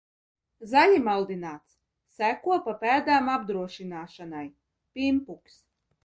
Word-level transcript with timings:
Zaļi 0.69 1.01
maldināts. 1.07 1.75
Seko 2.19 2.57
pa 2.67 2.73
pēdām 2.83 3.29
apdrošināšanai. 3.33 4.41
Pimpuks. 4.99 5.59